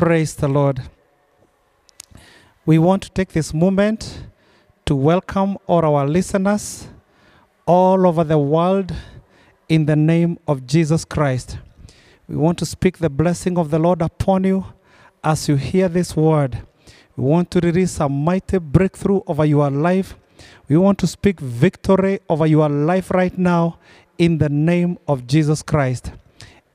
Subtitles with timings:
[0.00, 0.80] Praise the Lord.
[2.64, 4.28] We want to take this moment
[4.86, 6.88] to welcome all our listeners
[7.66, 8.94] all over the world
[9.68, 11.58] in the name of Jesus Christ.
[12.26, 14.64] We want to speak the blessing of the Lord upon you
[15.22, 16.62] as you hear this word.
[17.14, 20.16] We want to release a mighty breakthrough over your life.
[20.66, 23.78] We want to speak victory over your life right now
[24.16, 26.12] in the name of Jesus Christ.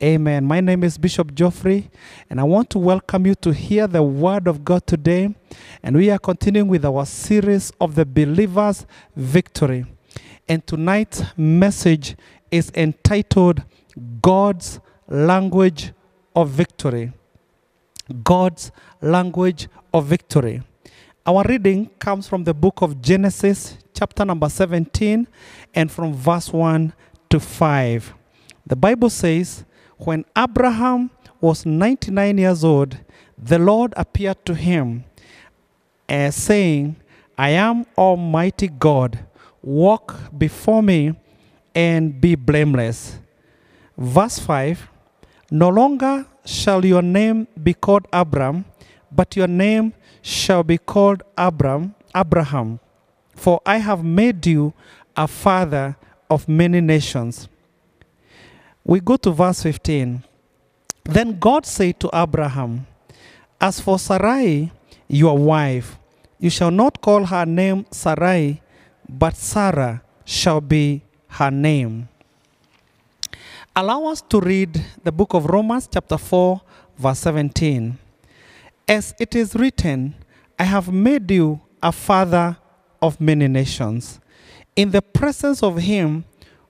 [0.05, 0.45] Amen.
[0.45, 1.89] My name is Bishop Geoffrey,
[2.29, 5.33] and I want to welcome you to hear the word of God today.
[5.81, 9.83] And we are continuing with our series of the believer's victory.
[10.47, 12.15] And tonight's message
[12.51, 13.63] is entitled
[14.21, 15.91] God's Language
[16.35, 17.11] of Victory.
[18.23, 20.61] God's Language of Victory.
[21.25, 25.27] Our reading comes from the book of Genesis, chapter number 17,
[25.73, 26.93] and from verse 1
[27.31, 28.13] to 5.
[28.67, 29.65] The Bible says,
[29.97, 32.97] When Abraham was 99 years old,
[33.37, 35.05] the Lord appeared to him,
[36.09, 36.95] uh, saying,
[37.37, 39.19] I am Almighty God.
[39.61, 41.15] Walk before me
[41.73, 43.19] and be blameless.
[43.97, 44.87] Verse 5
[45.51, 48.65] No longer shall your name be called Abram,
[49.11, 52.79] but your name shall be called Abram, Abraham,
[53.35, 54.73] for I have made you
[55.15, 55.97] a father
[56.29, 57.47] of many nations.
[58.85, 60.23] We go to verse 15.
[61.05, 62.85] Then God said to Abraham,
[63.59, 64.71] As for Sarai,
[65.07, 65.97] your wife,
[66.39, 68.61] you shall not call her name Sarai,
[69.09, 72.07] but Sarah shall be her name.
[73.75, 76.61] Allow us to read the book of Romans, chapter 4,
[76.97, 77.97] verse 17.
[78.87, 80.13] As it is written,
[80.59, 82.55] I have made you a father
[83.01, 84.19] of many nations,
[84.75, 86.23] in the presence of him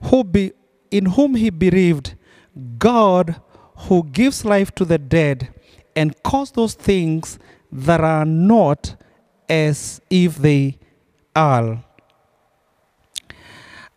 [0.04, 0.54] who be,
[0.92, 2.16] in whom he believed,
[2.78, 3.42] God
[3.76, 5.54] who gives life to the dead
[5.96, 7.40] and calls those things
[7.72, 8.96] that are not
[9.50, 10.78] as if they
[11.36, 11.84] are.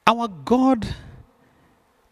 [0.06, 0.94] Our God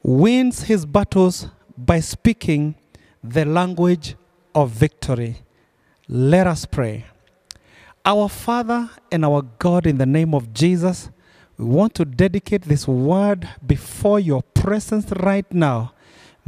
[0.03, 2.75] wins his battles by speaking
[3.23, 4.17] the language
[4.55, 5.43] of victory.
[6.09, 7.07] Let us pray.
[8.05, 11.11] Our Father and our God, in the name of Jesus,
[11.59, 15.93] we want to dedicate this word before your presence right now.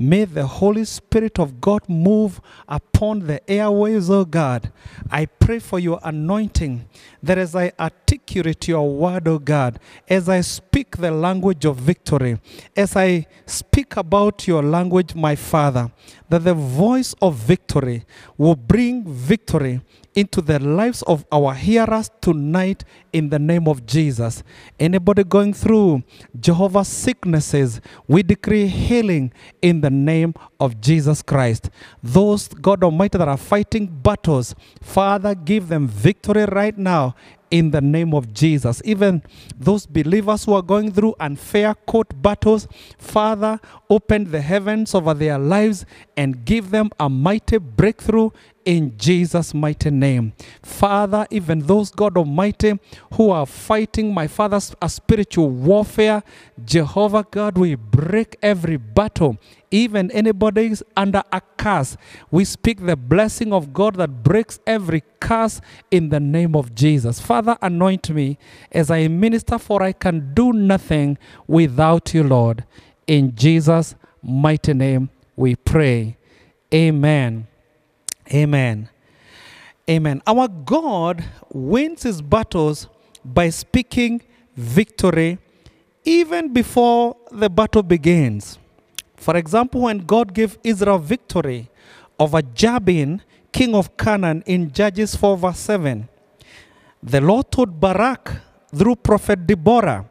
[0.01, 4.71] May the Holy Spirit of God move upon the airwaves, oh God.
[5.11, 6.87] I pray for your anointing
[7.21, 12.39] that as I articulate your word, oh God, as I speak the language of victory,
[12.77, 15.91] as I speak about your language, my Father,
[16.29, 18.05] that the voice of victory
[18.37, 19.81] will bring victory
[20.15, 24.43] into the lives of our hearers tonight in the name of Jesus.
[24.79, 26.03] Anybody going through
[26.39, 31.71] Jehovah's sicknesses, we decree healing in the name of Jesus Christ.
[32.03, 37.15] Those, God Almighty, that are fighting battles, Father, give them victory right now
[37.51, 38.83] in the name of Jesus.
[38.85, 39.23] Even
[39.57, 45.39] those believers who are going through unfair court battles, Father, open the heavens over their
[45.39, 45.85] lives
[46.17, 48.31] and give them a mighty breakthrough
[48.65, 50.35] in Jesus' mighty name.
[50.63, 52.79] Father, even those, God Almighty,
[53.15, 56.23] who are fighting, my Father's a spiritual warfare,
[56.63, 59.39] Jehovah God, we break every battle.
[59.71, 61.97] Even anybody is under a curse,
[62.31, 67.21] we speak the blessing of God that breaks every curse in the name of Jesus.
[67.21, 68.39] Father, anoint me
[68.73, 72.65] as I minister, for I can do nothing without you, Lord.
[73.07, 76.17] In Jesus' mighty name we pray.
[76.73, 77.47] Amen.
[78.33, 78.89] Amen.
[79.89, 80.23] Amen.
[80.27, 82.89] Our God wins his battles
[83.25, 84.23] by speaking
[84.55, 85.39] victory
[86.05, 88.59] even before the battle begins.
[89.19, 91.69] For example, when God gave Israel victory
[92.19, 96.09] over Jabin, king of Canaan, in Judges 4, verse 7,
[97.03, 98.31] the Lord told Barak
[98.75, 100.07] through prophet Deborah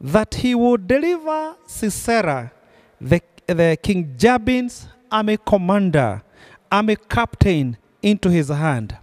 [0.00, 2.52] that he would deliver Sisera,
[3.00, 6.22] the, the King Jabin's army commander,
[6.70, 8.96] army captain, into his hand.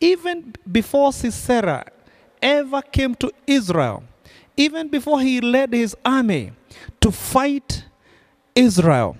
[0.00, 1.84] Even before Sisera
[2.40, 4.02] ever came to Israel,
[4.56, 6.52] even before he led his army
[7.00, 7.84] to fight
[8.54, 9.16] Israel,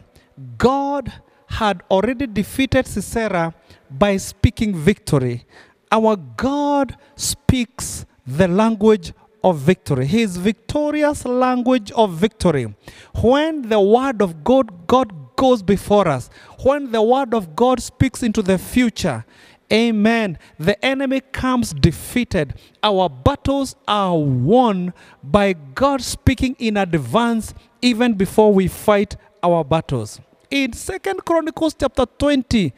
[0.58, 1.12] God
[1.46, 3.54] had already defeated Sisera
[3.90, 5.44] by speaking victory.
[5.90, 9.12] Our God speaks the language
[9.44, 10.06] of victory.
[10.06, 12.74] His victorious language of victory.
[13.20, 16.30] When the word of God, God goes before us,
[16.62, 19.24] when the word of God speaks into the future,
[19.72, 20.38] Amen.
[20.58, 22.54] The enemy comes defeated.
[22.82, 24.92] Our battles are won
[25.22, 30.20] by God speaking in advance, even before we fight our battles.
[30.50, 32.72] in Second Chronicles chapter 20.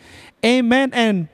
[0.44, 0.90] Amen.
[0.92, 1.28] And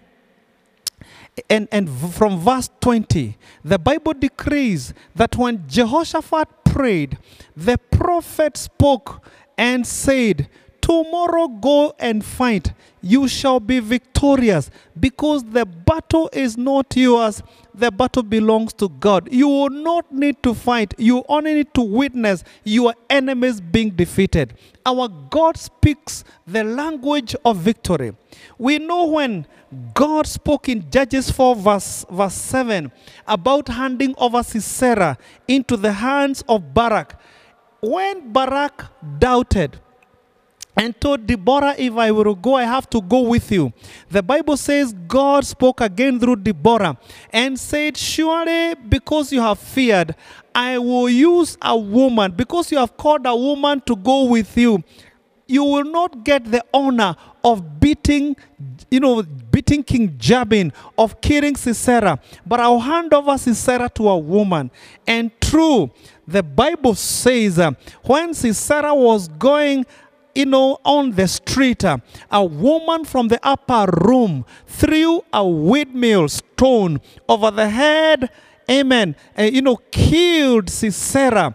[1.49, 7.19] and, and from verse 20, the Bible decrees that when Jehoshaphat prayed,
[7.57, 9.25] the prophet spoke
[9.57, 10.49] and said,
[10.81, 12.73] Tomorrow go and fight.
[13.01, 17.43] You shall be victorious because the battle is not yours.
[17.81, 19.33] The battle belongs to God.
[19.33, 20.93] You will not need to fight.
[20.99, 24.53] You only need to witness your enemies being defeated.
[24.85, 28.13] Our God speaks the language of victory.
[28.59, 29.47] We know when
[29.95, 32.93] God spoke in Judges 4, verse, verse 7,
[33.27, 35.17] about handing over Sisera
[35.49, 37.19] into the hands of Barak.
[37.81, 38.85] When Barak
[39.19, 39.81] doubted,
[40.81, 43.71] and told Deborah, If I will go, I have to go with you.
[44.09, 46.97] The Bible says God spoke again through Deborah
[47.31, 50.15] and said, Surely because you have feared,
[50.55, 54.83] I will use a woman, because you have called a woman to go with you.
[55.47, 58.35] You will not get the honor of beating,
[58.91, 64.17] you know, beating King Jabin, of killing Sisera, but I'll hand over Sisera to a
[64.17, 64.71] woman.
[65.07, 65.91] And true,
[66.27, 67.73] the Bible says uh,
[68.03, 69.85] when Sisera was going
[70.35, 71.99] you know, on the street, uh,
[72.31, 78.31] a woman from the upper room threw a windmill stone over the head,
[78.71, 81.55] amen, uh, you know, killed Sisera.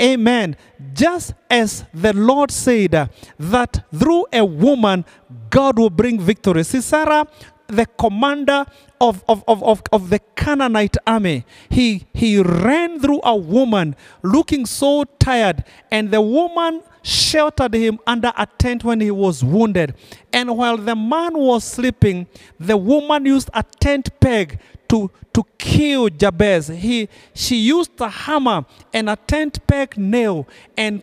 [0.00, 0.56] Amen.
[0.94, 5.04] Just as the Lord said uh, that through a woman,
[5.50, 6.62] God will bring victory.
[6.62, 7.26] Sisera,
[7.66, 8.64] the commander
[9.00, 14.66] of, of, of, of, of the Canaanite army, he, he ran through a woman looking
[14.66, 19.94] so tired, and the woman sheltered him under a tent when he was wounded.
[20.30, 22.26] And while the man was sleeping,
[22.60, 26.68] the woman used a tent peg to, to kill Jabez.
[26.68, 30.46] He, she used a hammer and a tent peg nail
[30.76, 31.02] and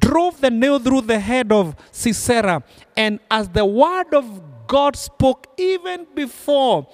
[0.00, 2.62] drove the nail through the head of Sisera.
[2.96, 6.88] And as the word of God spoke, even before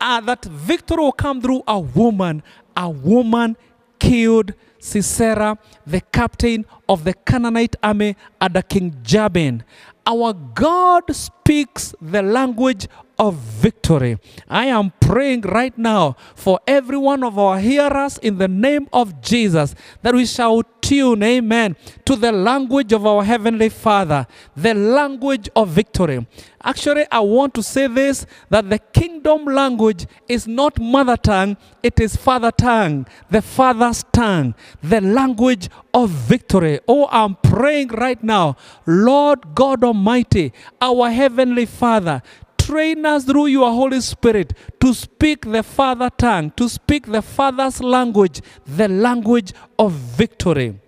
[0.00, 2.44] uh, that victory will come through a woman,
[2.76, 3.56] a woman
[3.98, 9.64] killed Sisera, the captain of the Canaanite army under King Jabin.
[10.06, 12.86] Our God speaks the language
[13.18, 14.18] of victory.
[14.48, 19.20] I am praying right now for every one of our hearers in the name of
[19.20, 24.26] Jesus that we shall tune, amen, to the language of our Heavenly Father,
[24.56, 26.26] the language of victory.
[26.62, 32.00] Actually, I want to say this that the kingdom language is not mother tongue, it
[32.00, 36.80] is father tongue, the father's tongue, the language of victory.
[36.88, 42.22] Oh, I'm praying right now, Lord God Almighty, our Heavenly Father,
[42.66, 47.80] train us through your Holy Spirit to speak the Father tongue, to speak the Father's
[47.80, 50.78] language, the language of victory.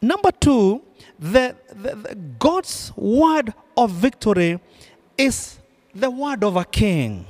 [0.00, 0.82] Number two,
[1.18, 4.58] the, the, the God's word of victory
[5.18, 5.58] is
[5.94, 7.26] the word of a king.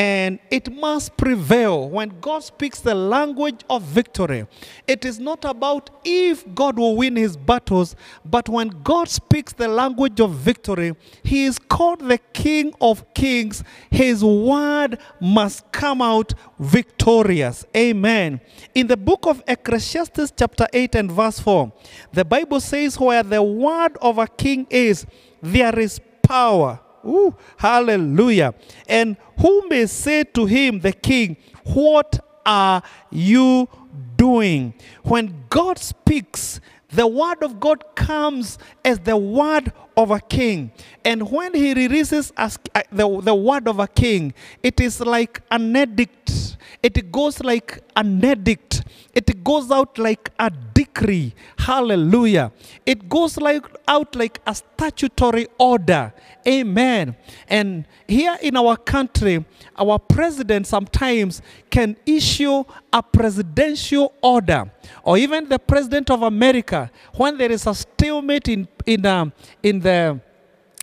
[0.00, 4.46] And it must prevail when God speaks the language of victory.
[4.88, 9.68] It is not about if God will win his battles, but when God speaks the
[9.68, 13.62] language of victory, he is called the King of Kings.
[13.90, 17.66] His word must come out victorious.
[17.76, 18.40] Amen.
[18.74, 21.70] In the book of Ecclesiastes, chapter 8 and verse 4,
[22.10, 25.04] the Bible says, Where the word of a king is,
[25.42, 26.80] there is power.
[27.04, 28.54] Ooh, hallelujah.
[28.88, 33.68] And who may say to him, the king, What are you
[34.16, 34.74] doing?
[35.02, 36.60] When God speaks,
[36.92, 40.72] the word of God comes as the word of a king.
[41.04, 45.40] And when he releases as, uh, the, the word of a king, it is like
[45.50, 46.56] an edict.
[46.82, 48.79] It goes like an edict.
[49.12, 51.34] It goes out like a decree.
[51.58, 52.52] Hallelujah.
[52.86, 56.12] It goes like out like a statutory order.
[56.46, 57.16] Amen.
[57.48, 59.44] And here in our country,
[59.76, 64.70] our president sometimes can issue a presidential order,
[65.02, 69.80] or even the president of America, when there is a stalemate in in um, in
[69.80, 70.20] the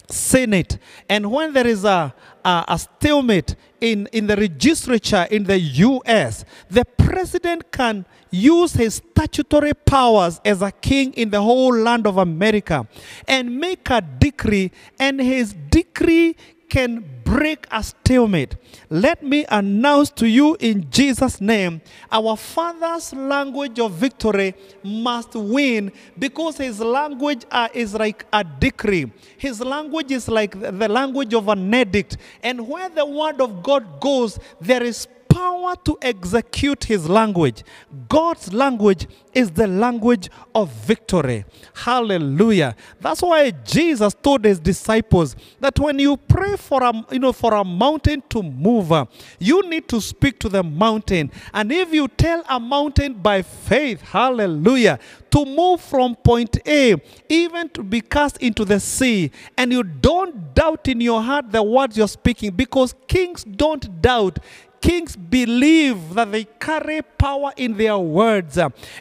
[0.09, 0.77] Senate,
[1.09, 2.13] and when there is a,
[2.47, 8.95] a, a stalemate in, in the legislature in the US, the president can use his
[8.95, 12.87] statutory powers as a king in the whole land of America
[13.27, 16.35] and make a decree, and his decree
[16.69, 18.55] can break a stalemate.
[18.89, 25.91] Let me announce to you in Jesus' name our Father's language of victory must win
[26.17, 29.11] because his language uh, is like a decree.
[29.37, 32.15] His language is like the language of an edict.
[32.41, 35.05] And where the word of God goes, there is
[35.37, 37.63] power to execute his language.
[38.09, 41.45] God's language is the language of victory.
[41.75, 42.75] Hallelujah.
[42.99, 47.53] That's why Jesus told his disciples that when you pray for a you know for
[47.53, 49.05] a mountain to move, uh,
[49.37, 51.31] you need to speak to the mountain.
[51.53, 54.97] And if you tell a mountain by faith, hallelujah,
[55.29, 56.95] to move from point A,
[57.29, 61.61] even to be cast into the sea, and you don't doubt in your heart the
[61.61, 64.39] words you're speaking, because kings don't doubt
[64.81, 68.57] kings believe that they carry power in their words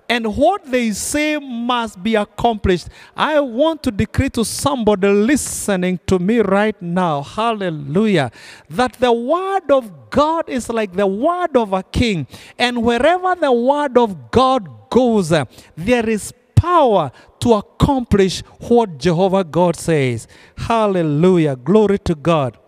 [0.09, 2.89] and what they say must be accomplished.
[3.17, 8.31] I want to decree to somebody listening to me right now, hallelujah,
[8.71, 12.27] that the word of God is like the word of a king.
[12.59, 19.77] And wherever the word of God goes, there is power to accomplish what Jehovah God
[19.77, 20.27] says.
[20.57, 21.55] Hallelujah.
[21.57, 22.59] Glory to God.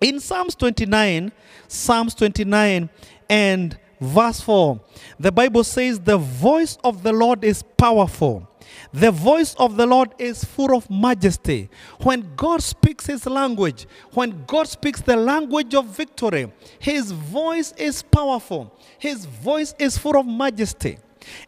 [0.00, 1.32] In Psalms 29,
[1.68, 2.90] Psalms 29
[3.28, 4.80] and verse 4,
[5.18, 8.48] the Bible says, The voice of the Lord is powerful.
[8.92, 11.70] The voice of the Lord is full of majesty.
[12.02, 18.02] When God speaks his language, when God speaks the language of victory, his voice is
[18.02, 18.72] powerful.
[18.98, 20.98] His voice is full of majesty.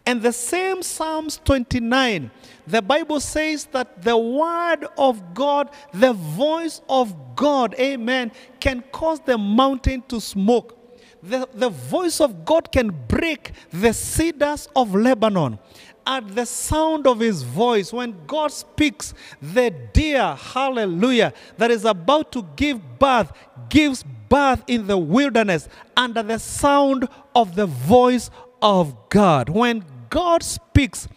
[0.06, 2.30] And the same Psalms 29,
[2.66, 9.20] the Bible says that the word of God, the voice of God, amen, can cause
[9.20, 10.74] the mountain to smoke.
[11.22, 15.58] The, the voice of God can break the cedars of Lebanon.
[16.06, 22.32] At the sound of his voice, when God speaks, the deer, hallelujah, that is about
[22.32, 23.30] to give birth,
[23.68, 28.30] gives birth in the wilderness under the sound of the voice
[28.62, 29.48] of God.
[29.48, 31.08] When God speaks,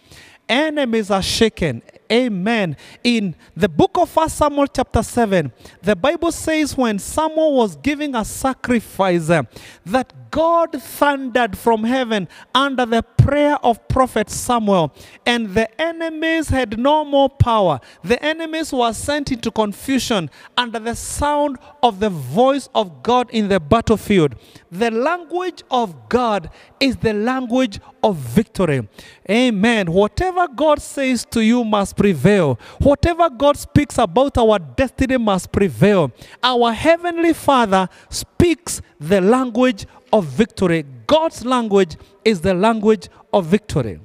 [0.49, 1.81] enemies are shaken.
[2.11, 2.75] Amen.
[3.03, 5.51] In the book of 1 Samuel, chapter 7,
[5.81, 12.85] the Bible says when Samuel was giving a sacrifice, that God thundered from heaven under
[12.85, 14.93] the prayer of prophet Samuel,
[15.25, 17.79] and the enemies had no more power.
[18.03, 23.47] The enemies were sent into confusion under the sound of the voice of God in
[23.47, 24.35] the battlefield.
[24.71, 26.49] The language of God
[26.79, 28.87] is the language of victory.
[29.29, 29.91] Amen.
[29.91, 32.57] Whatever God says to you must prevail.
[32.79, 36.11] Whatever God speaks about our destiny must prevail.
[36.41, 40.83] Our Heavenly Father speaks the language of victory.
[41.05, 43.99] God's language is the language of victory.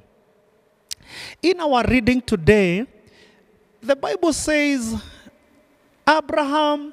[1.41, 2.85] In our reading today,
[3.81, 4.95] the Bible says
[6.07, 6.93] Abraham,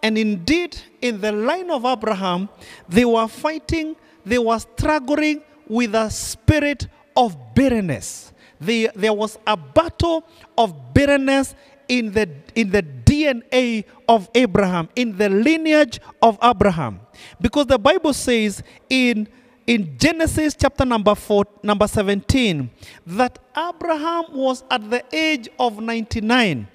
[0.00, 2.48] and indeed in the line of Abraham,
[2.88, 8.32] they were fighting, they were struggling with a spirit of bitterness.
[8.64, 10.24] The, there was a battle
[10.56, 11.54] of bitterness
[11.88, 17.00] in the, in the DNA of Abraham, in the lineage of Abraham.
[17.40, 19.28] Because the Bible says in,
[19.66, 22.70] in Genesis chapter number, four, number 17
[23.06, 26.68] that Abraham was at the age of 99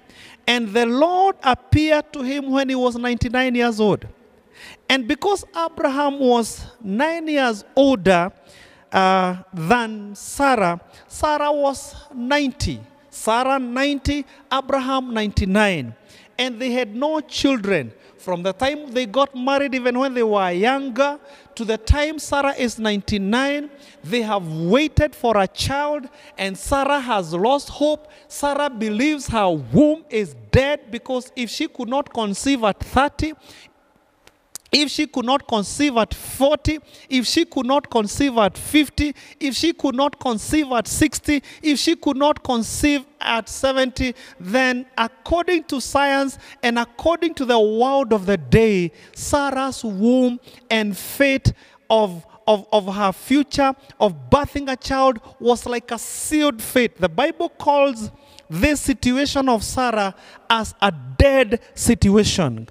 [0.46, 4.06] and the Lord appeared to him when he was 99 years old.
[4.88, 8.32] And because Abraham was nine years older
[8.92, 12.80] uh, than Sarah, Sarah was 90.
[13.08, 15.94] Sarah 90, Abraham 99.
[16.38, 17.92] And they had no children.
[18.16, 21.18] From the time they got married, even when they were younger,
[21.54, 23.70] to the time Sarah is 99,
[24.04, 26.06] they have waited for a child,
[26.36, 28.10] and Sarah has lost hope.
[28.28, 33.32] Sarah believes her womb is dead because if she could not conceive at 30,
[34.72, 39.54] if she could not conceive at 40, if she could not conceive at 50, if
[39.54, 45.64] she could not conceive at 60, if she could not conceive at 70, then according
[45.64, 50.38] to science and according to the world of the day, Sarah's womb
[50.70, 51.52] and fate
[51.88, 56.96] of of, of her future, of birthing a child, was like a sealed fate.
[56.96, 58.10] The Bible calls
[58.48, 60.14] this situation of Sarah
[60.48, 62.68] as a dead situation.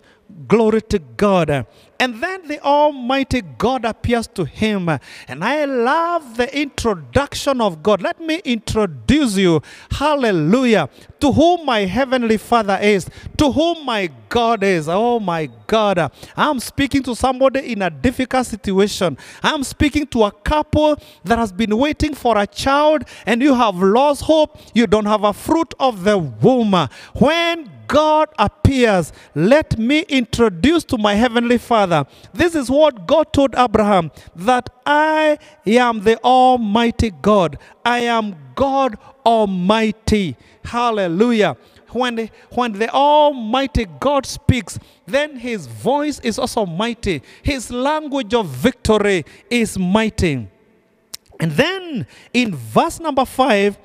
[0.47, 1.65] Glory to God.
[1.99, 4.87] And then the Almighty God appears to him.
[5.27, 8.01] And I love the introduction of God.
[8.01, 10.89] Let me introduce you, hallelujah,
[11.19, 14.87] to whom my Heavenly Father is, to whom my God is.
[14.87, 16.11] Oh my God.
[16.37, 19.17] I'm speaking to somebody in a difficult situation.
[19.43, 23.75] I'm speaking to a couple that has been waiting for a child and you have
[23.75, 24.57] lost hope.
[24.73, 26.87] You don't have a fruit of the womb.
[27.15, 31.88] When God appears, let me introduce to my Heavenly Father.
[32.33, 37.57] This is what God told Abraham that I am the Almighty God.
[37.85, 40.35] I am God Almighty.
[40.63, 41.57] Hallelujah.
[41.91, 47.21] when when the Almighty God speaks, then his voice is also mighty.
[47.41, 50.47] His language of victory is mighty.
[51.39, 53.77] And then in verse number five,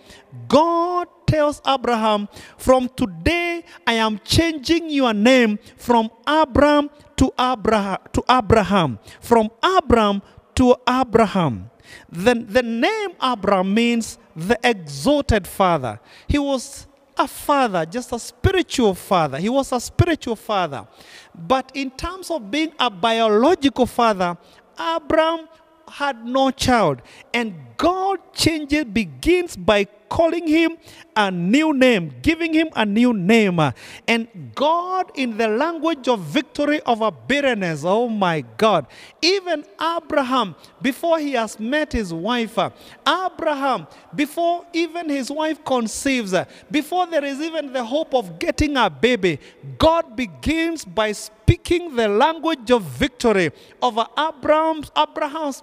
[0.49, 8.23] God tells Abraham, From today I am changing your name from Abram to Abraham to
[8.31, 8.99] Abraham.
[9.21, 10.23] From Abram
[10.55, 11.71] to Abraham.
[12.09, 15.99] The, the name Abraham means the exalted father.
[16.29, 16.87] He was
[17.19, 19.39] a father, just a spiritual father.
[19.39, 20.87] He was a spiritual father.
[21.35, 24.39] But in terms of being a biological father,
[24.79, 25.49] Abraham
[25.89, 27.03] had no child.
[27.33, 30.77] And God changes, begins by calling him
[31.17, 33.59] a new name, giving him a new name.
[34.07, 38.87] And God, in the language of victory over bitterness, oh my God,
[39.21, 42.57] even Abraham, before he has met his wife,
[43.05, 46.33] Abraham, before even his wife conceives,
[46.71, 49.41] before there is even the hope of getting a baby,
[49.79, 53.51] God begins by speaking the language of victory
[53.83, 55.61] over Abraham's, Abraham's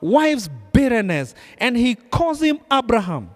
[0.00, 3.30] wife's bitterness, and he calls him Abraham.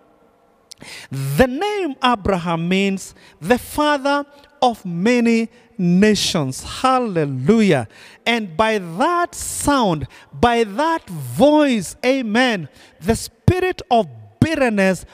[1.10, 4.24] The name Abraham means the father
[4.60, 6.62] of many nations.
[6.62, 7.88] Hallelujah.
[8.24, 12.68] And by that sound, by that voice, amen,
[13.00, 14.06] the spirit of
[14.40, 15.04] bitterness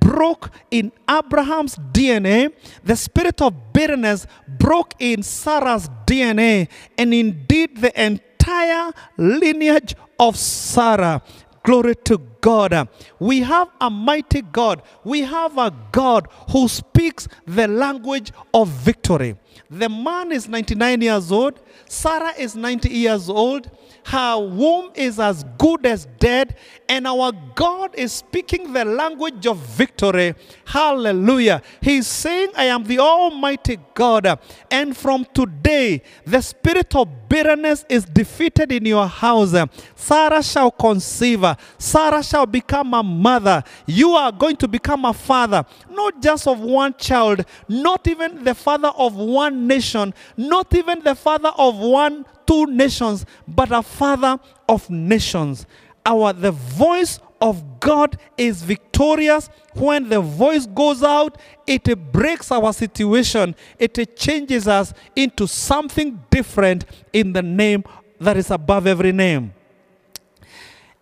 [0.00, 2.52] broke in Abraham's DNA.
[2.84, 6.68] The spirit of bitterness broke in Sarah's DNA.
[6.98, 11.22] And indeed, the entire lineage of Sarah
[11.64, 12.88] Glory to God.
[13.20, 14.82] We have a mighty God.
[15.04, 19.36] We have a God who speaks the language of victory.
[19.70, 21.60] The man is 99 years old.
[21.88, 23.70] Sarah is 90 years old.
[24.04, 26.56] Her womb is as good as dead.
[26.88, 30.34] And our God is speaking the language of victory.
[30.64, 31.62] Hallelujah.
[31.80, 34.38] He's saying, I am the Almighty God.
[34.70, 39.54] And from today, the spirit of bitterness is defeated in your house.
[39.94, 41.44] Sarah shall conceive.
[41.78, 43.62] Sarah shall become a mother.
[43.86, 48.54] You are going to become a father, not just of one child, not even the
[48.54, 54.38] father of one nation, not even the father of one, two nations, but a father
[54.68, 55.66] of nations.
[56.04, 59.50] Our the voice of God is victorious.
[59.74, 63.54] When the voice goes out, it breaks our situation.
[63.78, 67.84] It changes us into something different in the name
[68.20, 69.52] that is above every name.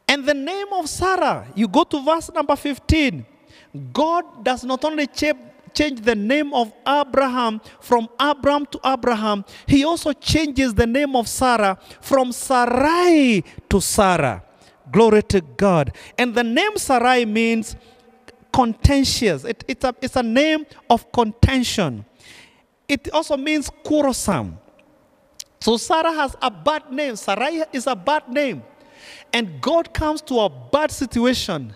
[0.08, 3.24] And the name of Sarah, you go to verse number 15.
[3.92, 5.06] God does not only
[5.74, 11.28] change the name of Abraham from Abram to Abraham, he also changes the name of
[11.28, 14.42] Sarah from Sarai to Sarah.
[14.90, 15.94] Glory to God.
[16.18, 17.76] And the name Sarai means
[18.52, 22.04] contentious, it, it's, a, it's a name of contention.
[22.88, 24.58] It also means quarrelsome.
[25.60, 27.16] So Sarah has a bad name.
[27.16, 28.62] Sarai is a bad name.
[29.32, 31.72] And God comes to a bad situation,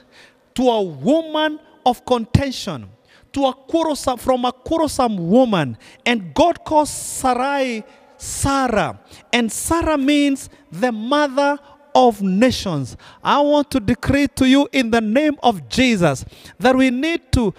[0.54, 2.88] to a woman of contention,
[3.34, 5.76] to a quarrelsome, from a quarrelsome woman.
[6.04, 7.84] And God calls Sarai
[8.16, 8.98] Sarah.
[9.32, 11.58] And Sarah means the mother
[11.94, 12.96] of nations.
[13.22, 16.24] I want to decree to you in the name of Jesus
[16.58, 17.54] that we need to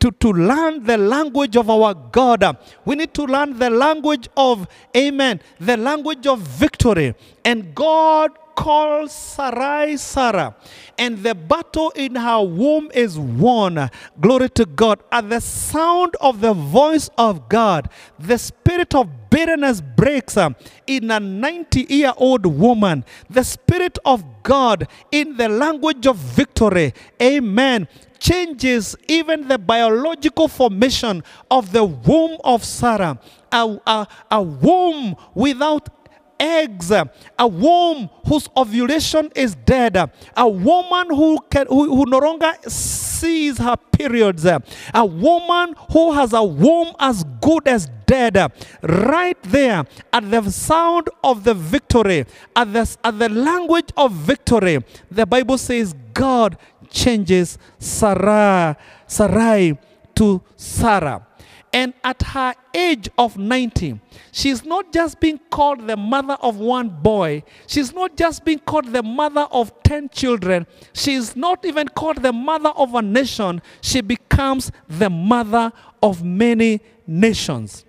[0.00, 2.56] to, to learn the language of our God.
[2.84, 7.14] We need to learn the language of, amen, the language of victory.
[7.44, 10.56] And God calls Sarai Sarah,
[10.98, 13.88] and the battle in her womb is won.
[14.20, 14.98] Glory to God.
[15.12, 20.56] At the sound of the voice of God, the spirit of bitterness breaks um,
[20.88, 23.04] in a 90 year old woman.
[23.30, 26.94] The spirit of God in the language of victory.
[27.22, 27.86] Amen
[28.18, 33.18] changes even the biological formation of the womb of Sarah.
[33.52, 35.97] A, a, a womb without
[36.38, 39.96] eggs, a womb whose ovulation is dead,
[40.36, 46.32] a woman who, can, who, who no longer sees her periods, a woman who has
[46.32, 52.24] a womb as good as dead, right there at the sound of the victory,
[52.56, 54.78] at the, at the language of victory,
[55.10, 56.56] the Bible says God
[56.90, 59.78] changes Sarah, Sarai
[60.14, 61.24] to Sarah.
[61.72, 64.00] And at her age of 90,
[64.32, 67.42] she's not just being called the mother of one boy.
[67.66, 70.66] She's not just being called the mother of 10 children.
[70.94, 73.60] She's not even called the mother of a nation.
[73.82, 77.84] She becomes the mother of many nations.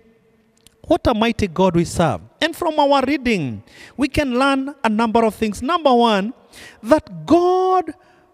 [0.82, 2.20] What a mighty God we serve.
[2.40, 3.62] And from our reading,
[3.96, 5.62] we can learn a number of things.
[5.62, 6.34] Number one,
[6.82, 7.92] that God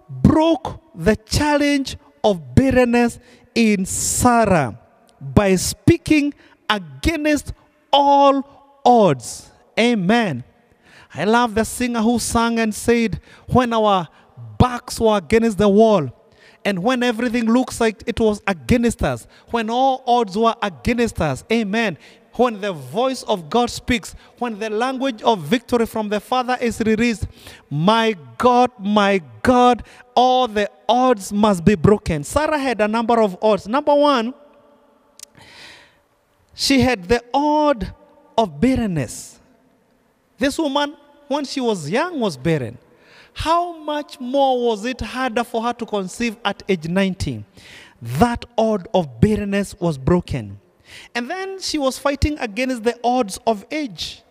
[0.09, 3.19] broke the challenge of bitterness
[3.55, 4.79] in Sarah
[5.21, 6.35] by speaking
[6.69, 7.53] against
[7.93, 9.51] all odds.
[9.79, 10.45] Amen.
[11.15, 14.09] I love the singer who sang and said, When our
[14.59, 16.11] backs were against the wall,
[16.65, 21.45] and when everything looks like it was against us, when all odds were against us,
[21.51, 21.97] amen.
[22.33, 26.81] When the voice of God speaks, when the language of victory from the Father is
[26.81, 27.27] released,
[27.71, 32.25] my God, my God, all the odds must be broken.
[32.25, 33.67] Sarah had a number of odds.
[33.67, 34.35] Number one,
[36.57, 37.95] she had the odd
[38.37, 39.39] of barrenness.
[40.39, 40.97] This woman,
[41.29, 42.79] when she was young, was barren.
[43.35, 47.45] How much more was it harder for her to conceive at age 19?
[48.01, 50.59] That odd of barrenness was broken.
[51.15, 54.23] And then she was fighting against the odds of age.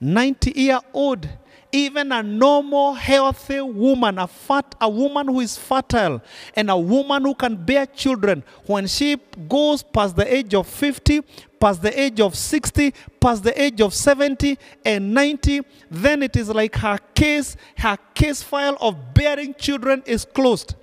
[0.00, 1.28] 90 year old,
[1.72, 6.20] even a normal, healthy woman, a fat, a woman who is fertile,
[6.54, 9.16] and a woman who can bear children, when she
[9.48, 11.22] goes past the age of 50,
[11.58, 16.50] past the age of 60, past the age of 70 and 90, then it is
[16.50, 20.74] like her case, her case file of bearing children is closed.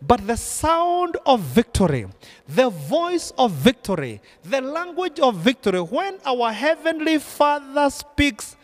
[0.00, 2.06] But the sound of victory,
[2.46, 8.56] the voice of victory, the language of victory, when our Heavenly Father speaks,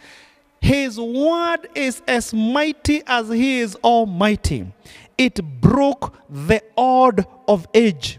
[0.64, 4.72] His word is as mighty as He is almighty.
[5.18, 8.18] It broke the odd of age.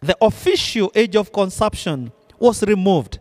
[0.00, 3.18] The official age of consumption was removed.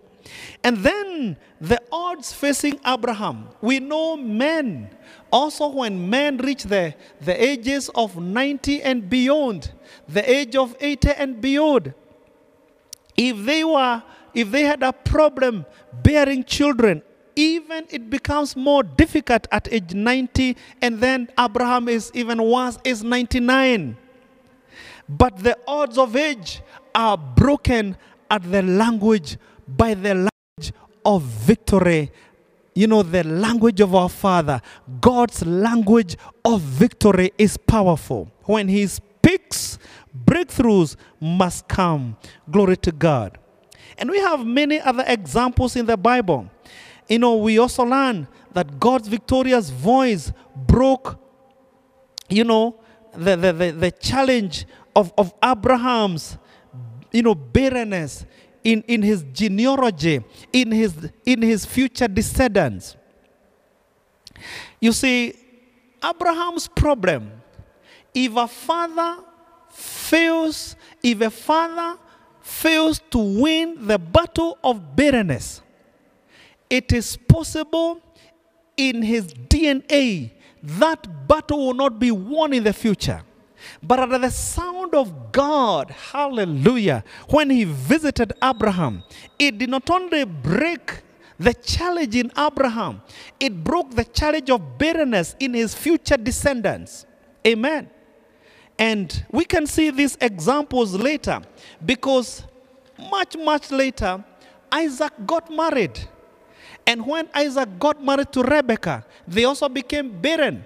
[0.63, 3.49] And then the odds facing Abraham.
[3.59, 4.89] We know men,
[5.29, 9.73] also when men reach the, the ages of 90 and beyond,
[10.07, 11.93] the age of 80 and beyond,
[13.17, 14.01] if they were,
[14.33, 15.65] if they had a problem
[16.01, 17.03] bearing children,
[17.37, 23.03] even it becomes more difficult at age 90, and then Abraham is even worse, is
[23.03, 23.95] 99.
[25.07, 26.61] But the odds of age
[26.93, 27.95] are broken
[28.29, 30.73] at the language by the language
[31.05, 32.11] of victory.
[32.73, 34.61] You know, the language of our Father,
[34.99, 38.31] God's language of victory is powerful.
[38.43, 39.77] When He speaks,
[40.25, 42.17] breakthroughs must come.
[42.49, 43.37] Glory to God.
[43.97, 46.49] And we have many other examples in the Bible.
[47.07, 51.17] You know, we also learn that God's victorious voice broke,
[52.29, 52.79] you know,
[53.13, 54.65] the, the, the, the challenge
[54.95, 56.37] of, of Abraham's,
[57.11, 58.25] you know, barrenness
[58.63, 60.93] in, in his genealogy, in his,
[61.25, 62.97] in his future descendants.
[64.79, 65.33] You see,
[66.03, 67.31] Abraham's problem,
[68.13, 69.23] if a father
[69.69, 71.97] fails, if a father
[72.41, 75.61] fails to win the battle of barrenness,
[76.69, 78.01] it is possible
[78.75, 80.31] in his DNA
[80.63, 83.21] that battle will not be won in the future.
[83.81, 89.03] But at the sound of God, hallelujah, when he visited Abraham,
[89.39, 91.01] it did not only break
[91.39, 93.01] the challenge in Abraham,
[93.39, 97.05] it broke the challenge of barrenness in his future descendants.
[97.45, 97.89] Amen.
[98.79, 101.41] And we can see these examples later
[101.83, 102.43] because
[103.11, 104.23] much, much later,
[104.71, 105.99] Isaac got married.
[106.87, 110.65] And when Isaac got married to Rebekah, they also became barren.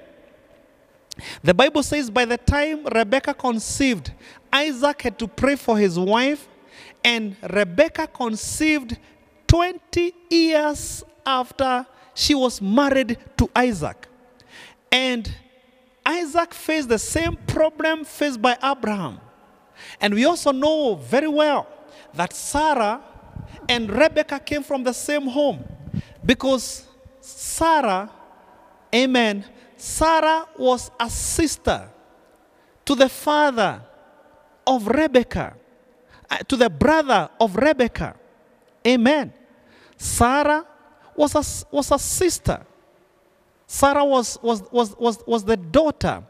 [1.44, 4.12] The Bible says by the time Rebekah conceived,
[4.54, 6.48] Isaac had to pray for his wife,
[7.04, 9.00] and Rebekah conceived
[9.48, 14.08] 20 years after she was married to Isaac.
[14.92, 15.34] And
[16.06, 19.20] Isaac faced the same problem faced by Abraham.
[20.00, 21.68] And we also know very well
[22.14, 23.02] that Sarah
[23.68, 25.64] and Rebekah came from the same home
[26.26, 26.88] because
[27.20, 28.10] Sarah,
[28.94, 29.46] amen,
[29.78, 31.90] Sarah was a sister
[32.86, 33.82] to the father
[34.66, 35.56] of Rebekah,
[36.30, 38.16] uh, to the brother of Rebekah.
[38.86, 39.34] Amen.
[39.98, 40.66] Sarah
[41.16, 42.66] was a, was a sister.
[43.68, 46.24] Sarah was, was, was, was, was the daughter.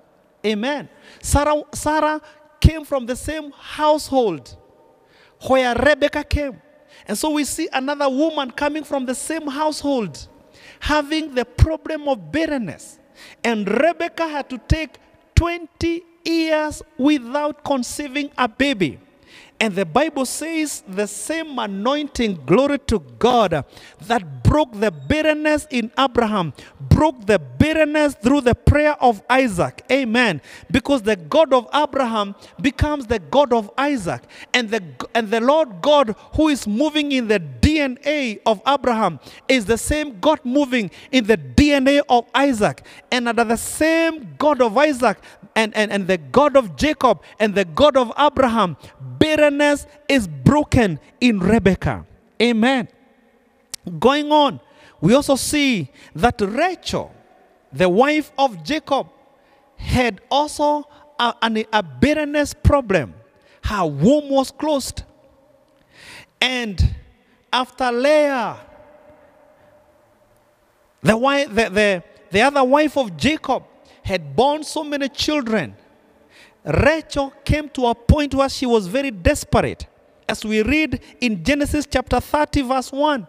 [0.45, 0.89] Amen.
[1.21, 2.21] Sarah, Sarah
[2.59, 4.55] came from the same household
[5.47, 6.61] where Rebekah came.
[7.07, 10.27] And so we see another woman coming from the same household
[10.79, 12.99] having the problem of barrenness.
[13.43, 14.97] And Rebekah had to take
[15.35, 18.99] 20 years without conceiving a baby.
[19.61, 23.63] And the Bible says the same anointing, glory to God,
[24.07, 29.83] that broke the barrenness in Abraham, broke the barrenness through the prayer of Isaac.
[29.91, 30.41] Amen.
[30.71, 34.23] Because the God of Abraham becomes the God of Isaac.
[34.51, 37.37] And the, and the Lord God who is moving in the
[37.75, 42.85] DNA of Abraham is the same God moving in the DNA of Isaac.
[43.11, 45.17] And under the same God of Isaac
[45.55, 48.77] and, and, and the God of Jacob and the God of Abraham,
[49.19, 52.05] bitterness is broken in Rebekah.
[52.41, 52.87] Amen.
[53.99, 54.59] Going on,
[54.99, 57.13] we also see that Rachel,
[57.73, 59.07] the wife of Jacob,
[59.77, 60.87] had also
[61.19, 63.15] a, an- a bitterness problem.
[63.63, 65.03] Her womb was closed.
[66.39, 66.95] And
[67.51, 68.57] after Leah,
[71.01, 73.63] the, wife, the, the, the other wife of Jacob
[74.03, 75.75] had born so many children,
[76.63, 79.87] Rachel came to a point where she was very desperate.
[80.27, 83.27] As we read in Genesis chapter 30, verse 1,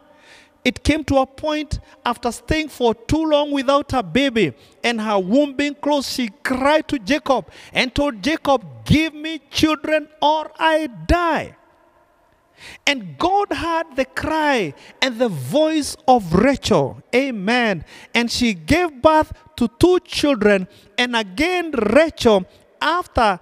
[0.64, 4.52] it came to a point after staying for too long without a baby
[4.84, 10.08] and her womb being closed, she cried to Jacob and told Jacob, Give me children
[10.20, 11.56] or I die.
[12.86, 17.02] And God heard the cry and the voice of Rachel.
[17.14, 17.84] Amen.
[18.14, 20.68] And she gave birth to two children.
[20.98, 22.44] And again, Rachel,
[22.80, 23.40] after,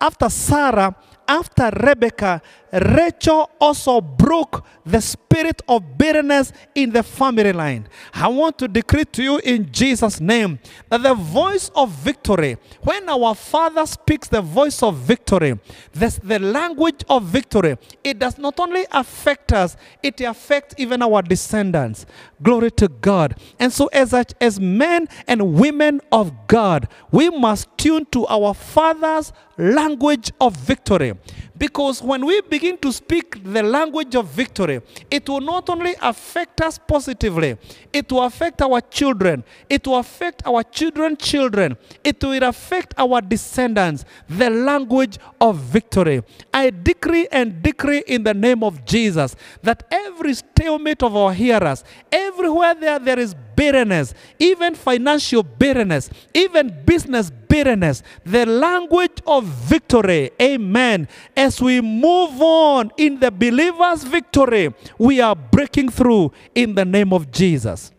[0.00, 2.42] after Sarah, after Rebekah,
[2.74, 7.88] Rachel also broke the spirit of bitterness in the family line.
[8.12, 10.58] I want to decree to you in Jesus' name
[10.88, 15.58] that the voice of victory, when our Father speaks the voice of victory,
[15.92, 21.22] that's the language of victory, it does not only affect us, it affects even our
[21.22, 22.06] descendants.
[22.42, 23.38] Glory to God.
[23.60, 29.32] And so, as, as men and women of God, we must tune to our Father's
[29.56, 31.14] language of victory.
[31.56, 36.60] Because when we begin to speak the language of victory, it will not only affect
[36.60, 37.56] us positively,
[37.92, 43.20] it will affect our children, it will affect our children's children, it will affect our
[43.20, 44.04] descendants.
[44.28, 46.22] The language of victory.
[46.52, 51.84] I decree and decree in the name of Jesus that every stalemate of our hearers,
[52.10, 60.30] everywhere there, there is bitterness, even financial bitterness, even business bitterness, the language of victory.
[60.40, 61.08] Amen.
[61.36, 67.12] As we move on in the believer's victory, we are breaking through in the name
[67.12, 67.92] of Jesus.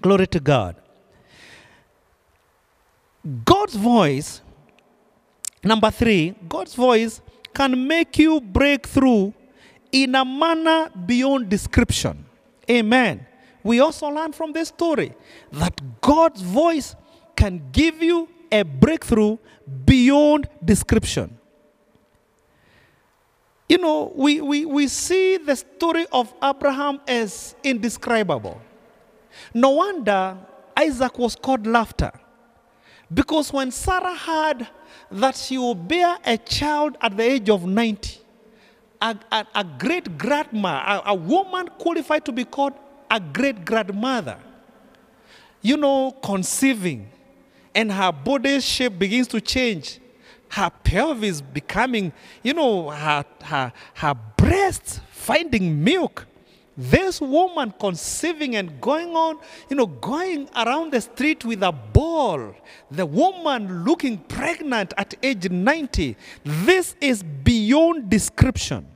[0.00, 0.76] Glory to God.
[3.44, 4.40] God's voice,
[5.62, 7.20] number three, God's voice
[7.54, 9.32] can make you break through
[9.90, 12.24] in a manner beyond description.
[12.70, 13.26] Amen.
[13.66, 15.12] We also learn from this story
[15.50, 16.94] that God's voice
[17.34, 19.38] can give you a breakthrough
[19.84, 21.36] beyond description.
[23.68, 28.60] You know, we, we, we see the story of Abraham as indescribable.
[29.52, 30.38] No wonder
[30.78, 32.12] Isaac was called laughter.
[33.12, 34.68] Because when Sarah heard
[35.10, 38.20] that she will bear a child at the age of 90,
[39.02, 42.74] a, a, a great grandma, a, a woman qualified to be called
[43.10, 44.38] a great grandmother,
[45.62, 47.10] you know, conceiving,
[47.74, 50.00] and her body shape begins to change.
[50.48, 56.26] Her pelvis becoming, you know, her, her, her breasts finding milk.
[56.78, 59.38] This woman conceiving and going on,
[59.70, 62.54] you know, going around the street with a ball.
[62.90, 66.16] The woman looking pregnant at age 90.
[66.44, 68.86] This is beyond description.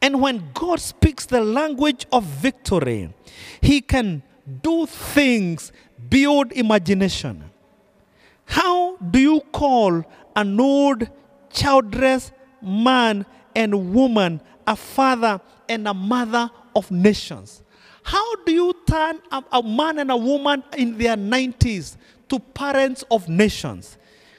[0.00, 3.12] And when God speaks the language of victory,
[3.60, 4.22] He can
[4.62, 5.72] do things
[6.08, 7.50] beyond imagination.
[8.46, 10.04] How do you call
[10.36, 11.08] an old,
[11.50, 17.62] childless man and woman a father and a mother of nations?
[18.02, 21.96] How do you turn a, a man and a woman in their 90s
[22.28, 23.96] to parents of nations?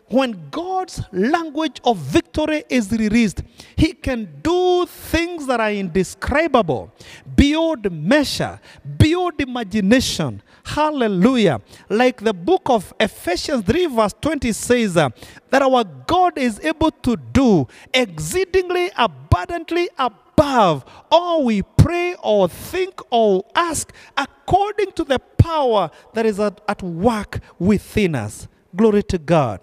[0.08, 3.42] When God's language of victory is released,
[3.76, 6.94] He can do things that are indescribable,
[7.36, 8.60] beyond measure,
[8.98, 10.42] beyond imagination.
[10.64, 11.62] Hallelujah.
[11.90, 15.10] Like the book of Ephesians 3, verse 20 says uh,
[15.50, 23.00] that our God is able to do exceedingly abundantly above all we pray or think
[23.10, 28.48] or ask according to the power that is at, at work within us.
[28.76, 29.62] Glory to God.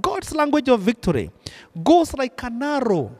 [0.00, 1.30] God's language of victory
[1.82, 3.14] goes like an arrow.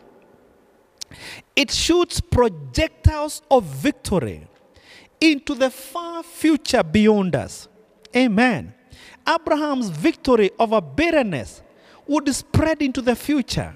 [1.54, 4.46] It shoots projectiles of victory
[5.20, 7.68] into the far future beyond us.
[8.16, 8.74] Amen.
[9.28, 11.62] Abraham's victory over bitterness
[12.06, 13.74] would spread into the future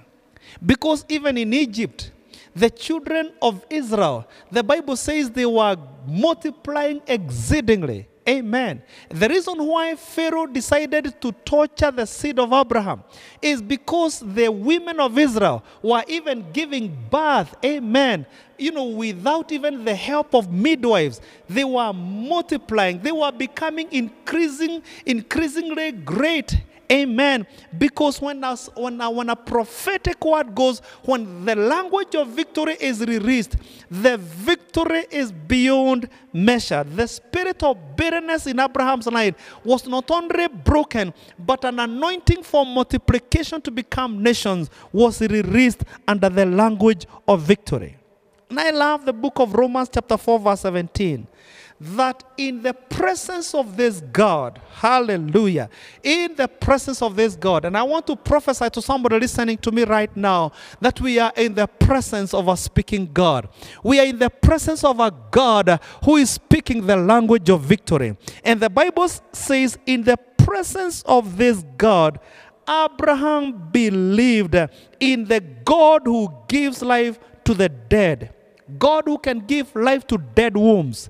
[0.64, 2.10] because even in Egypt,
[2.54, 8.08] the children of Israel, the Bible says they were multiplying exceedingly.
[8.28, 8.82] Amen.
[9.08, 13.04] The reason why Pharaoh decided to torture the seed of Abraham
[13.40, 18.26] is because the women of Israel were even giving birth, amen,
[18.58, 21.20] you know, without even the help of midwives.
[21.48, 26.56] They were multiplying, they were becoming increasing, increasingly great.
[26.90, 27.46] Amen.
[27.76, 32.76] Because when a, when, a, when a prophetic word goes, when the language of victory
[32.80, 33.56] is released,
[33.90, 36.84] the victory is beyond measure.
[36.84, 42.64] The spirit of bitterness in Abraham's life was not only broken, but an anointing for
[42.64, 47.96] multiplication to become nations was released under the language of victory.
[48.48, 51.26] And I love the book of Romans, chapter 4, verse 17
[51.80, 55.68] that in the presence of this God, hallelujah,
[56.02, 59.70] in the presence of this God, and I want to prophesy to somebody listening to
[59.70, 63.48] me right now that we are in the presence of a speaking God.
[63.82, 68.16] We are in the presence of a God who is speaking the language of victory.
[68.42, 72.20] And the Bible says, in the presence of this God,
[72.68, 74.56] Abraham believed
[74.98, 78.32] in the God who gives life to the dead.
[78.78, 81.08] God who can give life to dead wombs.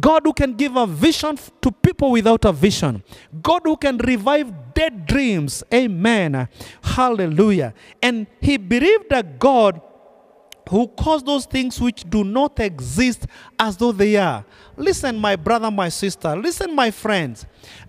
[0.00, 3.02] God who can give a vision to people without a vision.
[3.42, 5.62] God who can revive dead dreams.
[5.72, 6.48] Amen.
[6.82, 7.74] Hallelujah.
[8.02, 9.80] And he believed that God
[10.70, 13.26] who caused those things which do not exist
[13.58, 14.44] as though they are.
[14.76, 16.34] Listen, my brother, my sister.
[16.36, 17.44] Listen, my friends.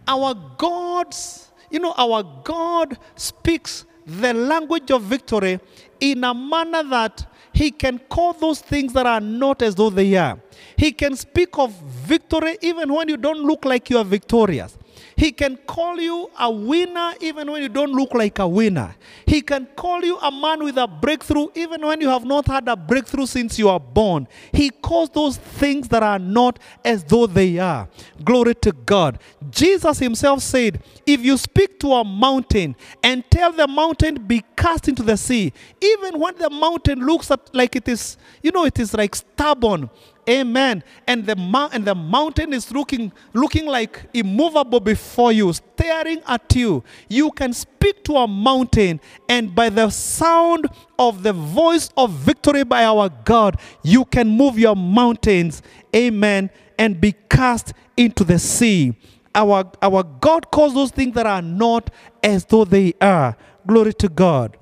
[0.06, 5.60] Our God's, you know, our God speaks the language of victory
[6.00, 10.16] in a manner that he can call those things that are not as though they
[10.16, 10.40] are.
[10.76, 14.78] He can speak of victory even when you don't look like you are victorious.
[15.16, 18.96] He can call you a winner even when you don't look like a winner.
[19.26, 22.68] He can call you a man with a breakthrough even when you have not had
[22.68, 24.28] a breakthrough since you are born.
[24.52, 27.88] He calls those things that are not as though they are.
[28.24, 29.20] Glory to God.
[29.50, 34.88] Jesus himself said, If you speak to a mountain and tell the mountain be cast
[34.88, 38.80] into the sea, even when the mountain looks at like it is, you know, it
[38.80, 39.90] is like stubborn,
[40.30, 40.84] Amen.
[41.06, 41.36] And the,
[41.74, 46.84] and the mountain is looking, looking like immovable before you, staring at you.
[47.10, 52.64] You can speak to a mountain, and by the sound of the voice of victory
[52.64, 55.62] by our God, you can move your mountains.
[55.96, 56.50] Amen.
[56.80, 58.96] And be cast into the sea.
[59.36, 61.90] Our, our God calls those things that are not
[62.24, 63.36] as though they are.
[63.66, 64.58] Glory to God.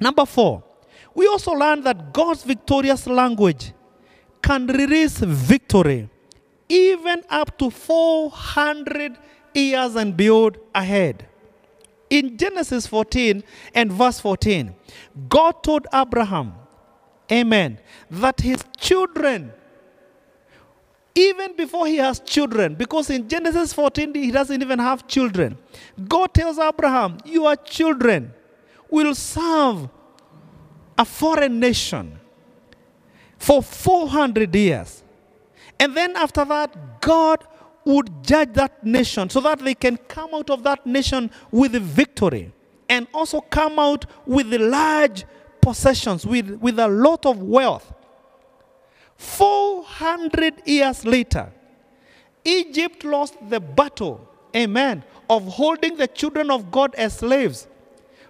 [0.00, 0.64] Number four,
[1.14, 3.72] we also learn that God's victorious language
[4.42, 6.08] can release victory
[6.68, 9.18] even up to 400
[9.54, 11.28] years and beyond ahead.
[12.08, 13.42] In Genesis 14
[13.74, 14.74] and verse 14,
[15.28, 16.54] God told Abraham,
[17.30, 17.78] Amen,
[18.10, 19.52] that his children,
[21.14, 25.56] even before he has children, because in Genesis 14 he doesn't even have children,
[26.08, 28.32] God tells Abraham, Your children
[28.90, 29.88] will serve
[30.98, 32.18] a foreign nation
[33.42, 35.02] for 400 years.
[35.80, 37.44] And then after that, God
[37.84, 41.80] would judge that nation so that they can come out of that nation with a
[41.80, 42.52] victory
[42.88, 45.24] and also come out with large
[45.60, 47.92] possessions, with, with a lot of wealth.
[49.16, 51.52] 400 years later,
[52.44, 54.20] Egypt lost the battle,
[54.54, 57.66] amen, of holding the children of God as slaves.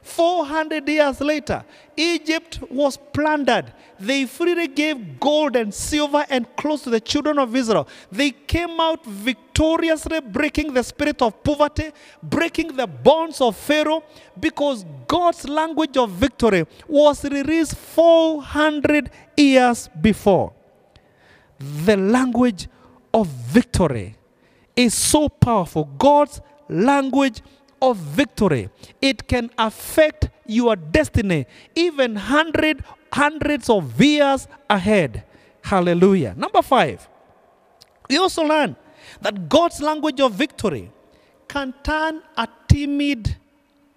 [0.03, 1.64] 400 years later,
[1.96, 3.72] Egypt was plundered.
[4.03, 7.87] They freely gave gold and silver and clothes to the children of Israel.
[8.11, 14.03] They came out victoriously, breaking the spirit of poverty, breaking the bonds of Pharaoh,
[14.38, 20.53] because God's language of victory was released 400 years before.
[21.85, 22.69] The language
[23.15, 24.17] of victory
[24.75, 25.85] is so powerful.
[25.97, 27.41] God's language
[27.81, 28.69] of victory.
[29.01, 35.25] It can affect your destiny even hundred, hundreds of years ahead.
[35.62, 36.35] Hallelujah.
[36.37, 37.07] Number five,
[38.09, 38.75] we also learn
[39.20, 40.90] that God's language of victory
[41.46, 43.37] can turn a timid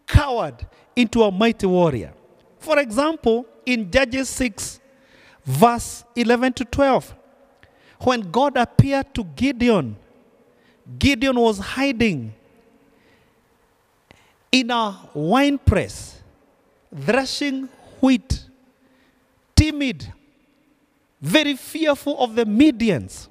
[0.05, 2.13] coward into a mighty warrior.
[2.59, 4.79] For example, in Judges 6,
[5.45, 7.15] verse 11 to 12,
[7.99, 9.95] when God appeared to Gideon,
[10.99, 12.33] Gideon was hiding
[14.51, 16.21] in a wine press,
[16.95, 17.67] threshing
[17.99, 18.44] wheat,
[19.65, 20.13] timid,
[21.21, 23.29] very fearful of the Midians.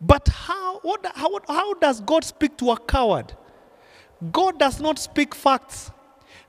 [0.00, 3.32] But how, what, how, how does God speak to a coward?
[4.32, 5.90] God does not speak facts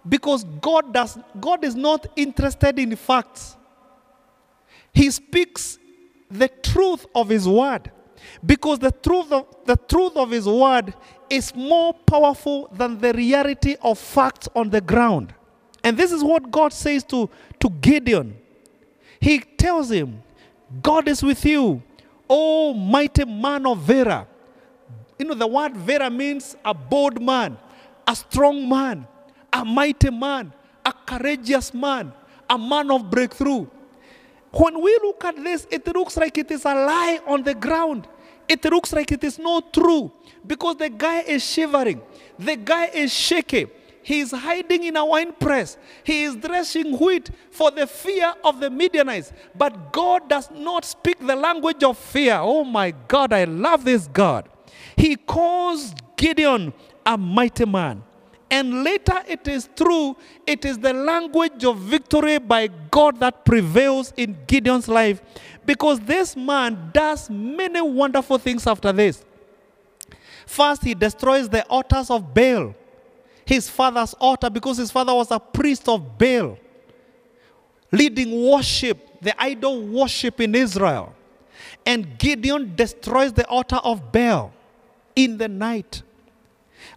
[0.08, 3.58] because God, does, God is not interested in facts.
[4.93, 5.78] He speaks
[6.30, 7.91] the truth of His word.
[8.46, 10.93] Because the truth of, the truth of his word
[11.30, 15.34] is more powerful than the reality of facts on the ground.
[15.84, 17.30] And this is what God says to,
[17.60, 18.36] to Gideon.
[19.26, 20.22] He tells him,
[20.84, 21.82] God is with you,
[22.30, 24.28] O mighty man of Vera.
[25.18, 27.58] You know, the word Vera means a bold man,
[28.06, 29.08] a strong man,
[29.52, 30.54] a mighty man,
[30.86, 32.14] a courageous man,
[32.48, 33.66] a man of breakthrough.
[34.52, 38.08] When we look at this, it looks like it is a lie on the ground.
[38.48, 40.12] It looks like it is not true
[40.46, 42.00] because the guy is shivering,
[42.38, 43.66] the guy is shaky.
[44.06, 45.80] He is hiding in a wine press.
[46.03, 49.34] He is threshing wheat for the fear of the Midianites.
[49.58, 52.38] But God does not speak the language of fear.
[52.39, 54.47] Oh my God, I love this God.
[54.95, 56.72] He calls Gideon
[57.03, 58.03] a mighty man.
[58.51, 64.14] And later it is true, it is the language of victory by God that prevails
[64.18, 65.20] in Gideon's life
[65.66, 69.26] because this man does many wonderful things after this.
[70.45, 72.76] First, he destroys the altars of Baal,
[73.46, 76.58] his father's altar, because his father was a priest of Baal,
[77.91, 81.14] leading worship, the idol worship in Israel.
[81.86, 84.52] And Gideon destroys the altar of Baal
[85.16, 86.02] in the night.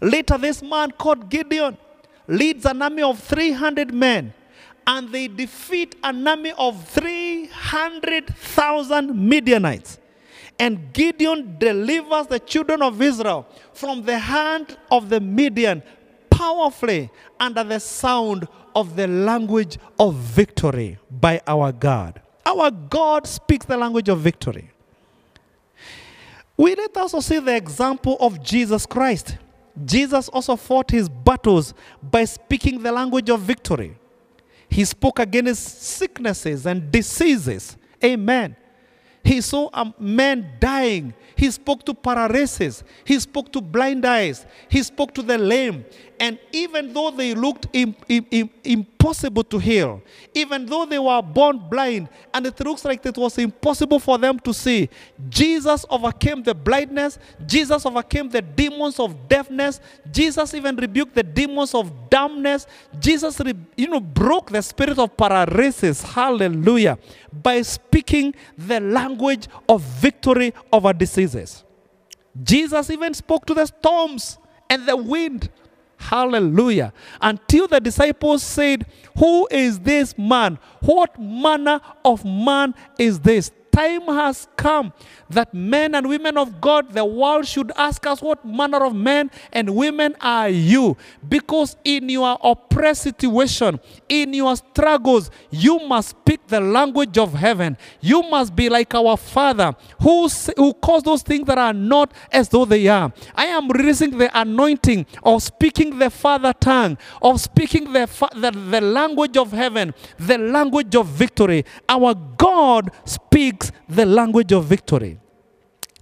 [0.00, 1.76] Later, this man called Gideon
[2.26, 4.32] leads an army of 300 men
[4.86, 9.98] and they defeat an army of 300,000 Midianites.
[10.58, 15.82] And Gideon delivers the children of Israel from the hand of the Midian
[16.38, 17.10] powerfully
[17.40, 22.22] under the sound of the language of victory by our God.
[22.46, 24.70] Our God speaks the language of victory.
[26.56, 29.36] We let also see the example of Jesus Christ.
[29.84, 33.96] Jesus also fought his battles by speaking the language of victory.
[34.68, 37.76] He spoke against sicknesses and diseases.
[38.04, 38.54] Amen.
[39.24, 41.14] He saw a man dying.
[41.36, 42.82] He spoke to paralysis.
[43.04, 44.44] He spoke to blind eyes.
[44.68, 45.84] He spoke to the lame.
[46.20, 50.02] And even though they looked Im- Im- Im- impossible to heal,
[50.34, 54.40] even though they were born blind and it looks like it was impossible for them
[54.40, 54.88] to see,
[55.28, 57.20] Jesus overcame the blindness.
[57.46, 59.80] Jesus overcame the demons of deafness.
[60.10, 62.66] Jesus even rebuked the demons of dumbness.
[62.98, 63.40] Jesus,
[63.76, 66.02] you know, broke the spirit of paralysis.
[66.02, 66.98] Hallelujah.
[67.32, 69.07] By speaking the language
[69.68, 71.64] of victory over diseases.
[72.42, 74.38] Jesus even spoke to the storms
[74.68, 75.50] and the wind.
[75.96, 76.92] Hallelujah.
[77.20, 78.86] Until the disciples said,
[79.18, 80.58] Who is this man?
[80.80, 83.50] What manner of man is this?
[83.72, 84.92] Time has come
[85.30, 89.30] that men and women of God, the world should ask us, What manner of men
[89.52, 90.96] and women are you?
[91.28, 97.76] Because in your oppressed situation, in your struggles, you must speak the language of heaven.
[98.00, 102.48] You must be like our Father who, who calls those things that are not as
[102.48, 103.12] though they are.
[103.34, 108.80] I am releasing the anointing of speaking the Father tongue, of speaking the, the, the
[108.80, 111.64] language of heaven, the language of victory.
[111.88, 115.18] Our God speaks the language of victory.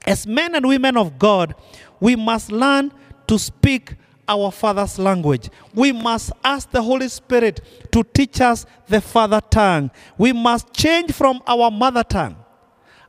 [0.07, 1.55] As men and women of God,
[2.01, 2.93] we must learn
[3.27, 3.95] to speak
[4.29, 5.51] our Father's language.
[5.75, 7.61] We must ask the Holy Spirit
[7.93, 9.91] to teach us the Father tongue.
[10.19, 12.37] We must change from our mother tongue.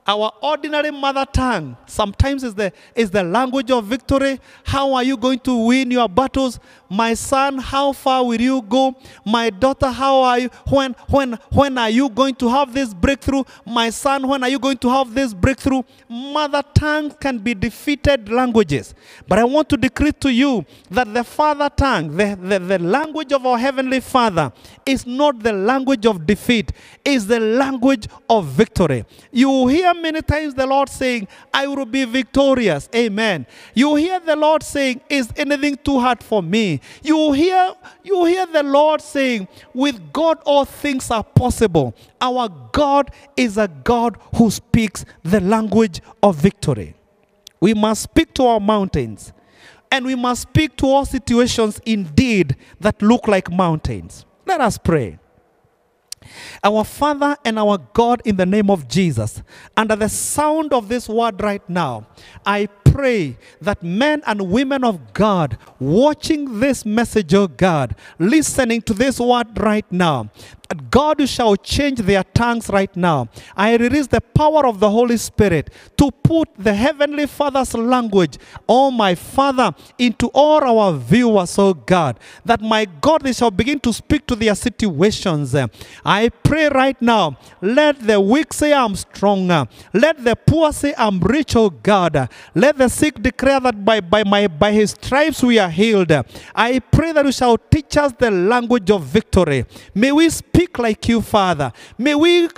[0.07, 4.39] Our ordinary mother tongue sometimes is the, is the language of victory.
[4.63, 6.61] How are you going to win your battles?
[6.89, 8.95] My son, how far will you go?
[9.25, 10.49] My daughter, how are you?
[10.69, 13.43] When, when, when are you going to have this breakthrough?
[13.65, 15.83] My son, when are you going to have this breakthrough?
[16.07, 18.95] Mother tongue can be defeated languages.
[19.27, 23.33] But I want to decree to you that the father tongue, the, the, the language
[23.33, 24.53] of our heavenly father,
[24.85, 26.71] is not the language of defeat,
[27.03, 29.03] is the language of victory.
[29.33, 32.89] You hear many times the Lord saying, I will be victorious.
[32.95, 33.45] Amen.
[33.73, 36.81] You hear the Lord saying, Is anything too hard for me?
[37.03, 37.73] You hear,
[38.03, 41.95] you hear the Lord saying, With God all things are possible.
[42.21, 46.95] Our God is a God who speaks the language of victory.
[47.59, 49.33] We must speak to our mountains.
[49.91, 54.25] And we must speak to all situations indeed that look like mountains.
[54.45, 55.19] Let us pray.
[56.63, 59.41] Our Father and our God, in the name of Jesus,
[59.75, 62.07] under the sound of this word right now,
[62.45, 68.93] I pray that men and women of God watching this message, oh God, listening to
[68.93, 70.29] this word right now,
[70.69, 73.29] that God shall change their tongues right now.
[73.55, 78.91] I release the power of the Holy Spirit to put the Heavenly Father's language, oh
[78.91, 83.93] my Father, into all our viewers, oh God, that my God, they shall begin to
[83.93, 85.55] speak to their situations.
[86.03, 89.67] I pray right now, let the weak say, I'm stronger.
[89.93, 92.29] Let the poor say, I'm rich, oh God.
[92.53, 96.11] Let the sick declare that by, by, my, by his stripes we are healed.
[96.55, 99.65] I pray that you shall teach us the language of victory.
[99.93, 101.71] May we speak like you, Father.
[101.97, 102.49] May we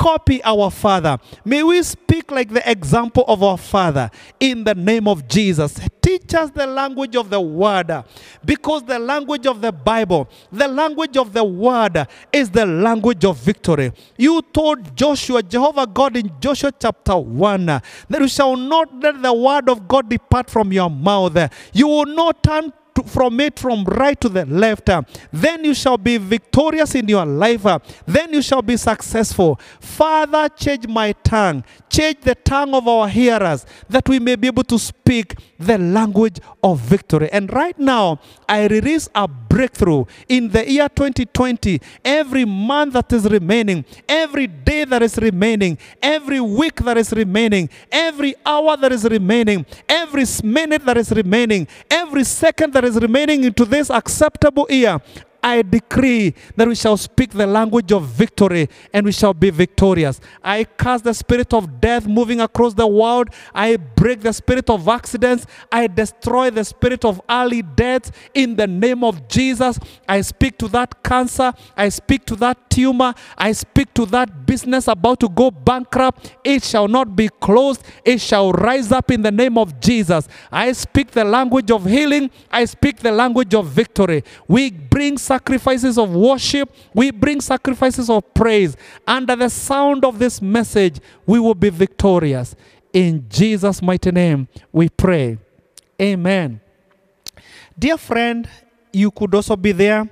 [0.00, 1.18] copy our Father.
[1.44, 5.78] May we speak like the example of our Father in the name of Jesus.
[6.00, 8.04] Teach us the language of the Word
[8.42, 13.36] because the language of the Bible, the language of the Word is the language of
[13.36, 13.92] victory.
[14.16, 19.34] You told Joshua, Jehovah God, in Joshua chapter 1, that you shall not let the
[19.34, 21.36] Word of God depart from your mouth.
[21.74, 24.88] You will not turn to, from it from right to the left.
[24.88, 27.66] uh, Then you shall be victorious in your life.
[27.66, 29.58] uh, Then you shall be successful.
[29.80, 31.64] Father, change my tongue.
[31.90, 36.38] Change the tongue of our hearers that we may be able to speak the language
[36.62, 37.28] of victory.
[37.32, 41.80] And right now, I release a breakthrough in the year 2020.
[42.04, 47.68] Every month that is remaining, every day that is remaining, every week that is remaining,
[47.90, 53.44] every hour that is remaining, every minute that is remaining, every second that is remaining
[53.44, 55.00] into this acceptable year.
[55.42, 60.20] I decree that we shall speak the language of victory and we shall be victorious.
[60.42, 63.30] I cast the spirit of death moving across the world.
[63.54, 65.46] I break the spirit of accidents.
[65.70, 69.78] I destroy the spirit of early death in the name of Jesus.
[70.08, 71.52] I speak to that cancer.
[71.76, 73.14] I speak to that tumor.
[73.36, 76.36] I speak to that business about to go bankrupt.
[76.44, 77.82] It shall not be closed.
[78.04, 80.28] It shall rise up in the name of Jesus.
[80.50, 82.30] I speak the language of healing.
[82.50, 84.24] I speak the language of victory.
[84.48, 86.74] We bring sacrifices of worship.
[86.92, 88.76] We bring sacrifices of praise.
[89.06, 92.56] Under the sound of this message, we will be victorious.
[92.92, 95.38] In Jesus' mighty name, we pray.
[96.02, 96.60] Amen.
[97.78, 98.48] Dear friend,
[98.92, 100.10] you could also be there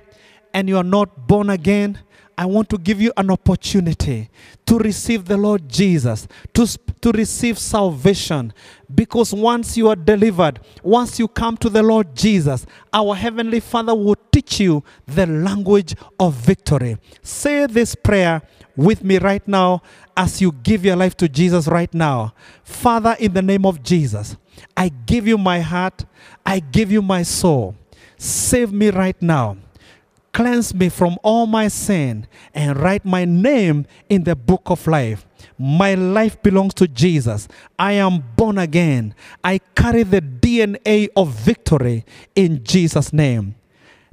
[0.53, 1.99] and you are not born again.
[2.39, 4.29] I want to give you an opportunity
[4.65, 6.65] to receive the Lord Jesus, to,
[7.01, 8.53] to receive salvation.
[8.95, 13.93] Because once you are delivered, once you come to the Lord Jesus, our Heavenly Father
[13.93, 16.97] will teach you the language of victory.
[17.21, 18.41] Say this prayer
[18.73, 19.81] with me right now
[20.15, 22.33] as you give your life to Jesus right now.
[22.63, 24.37] Father, in the name of Jesus,
[24.77, 26.05] I give you my heart,
[26.45, 27.75] I give you my soul.
[28.17, 29.57] Save me right now.
[30.33, 35.25] Cleanse me from all my sin and write my name in the book of life.
[35.57, 37.47] My life belongs to Jesus.
[37.77, 39.15] I am born again.
[39.43, 42.05] I carry the DNA of victory
[42.35, 43.55] in Jesus' name.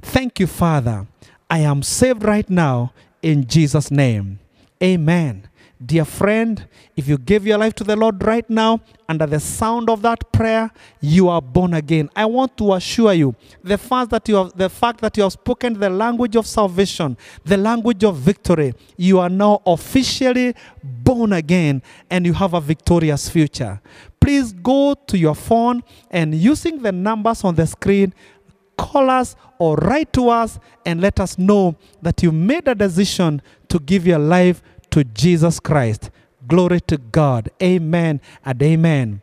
[0.01, 1.07] Thank you, Father.
[1.49, 4.39] I am saved right now in Jesus' name.
[4.81, 5.47] Amen.
[5.83, 9.91] Dear friend, if you give your life to the Lord right now, under the sound
[9.91, 10.71] of that prayer,
[11.01, 12.09] you are born again.
[12.15, 15.33] I want to assure you the fact that you have the fact that you have
[15.33, 17.15] spoken the language of salvation,
[17.45, 23.29] the language of victory, you are now officially born again and you have a victorious
[23.29, 23.79] future.
[24.19, 28.15] Please go to your phone and using the numbers on the screen,
[28.79, 33.43] call us or write to us and let us know that you made a decision
[33.69, 34.63] to give your life
[34.97, 36.09] to Jesus Christ.
[36.47, 37.51] Glory to God.
[37.61, 39.21] Amen and amen.